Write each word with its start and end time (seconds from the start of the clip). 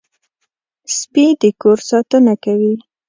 سپي 0.97 1.25
د 1.41 1.43
کور 1.61 1.77
ساتنه 1.89 2.33
کوي. 2.43 2.73